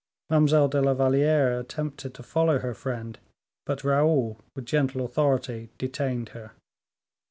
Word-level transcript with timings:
Mademoiselle 0.31 0.67
de 0.67 0.81
la 0.81 0.95
Valliere 0.95 1.59
attempted 1.59 2.11
to 2.15 2.23
follow 2.23 2.57
her 2.57 2.73
friend, 2.73 3.19
but 3.67 3.83
Raoul, 3.83 4.39
with 4.55 4.65
gentle 4.65 5.05
authority, 5.05 5.69
detained 5.77 6.29
her. 6.29 6.53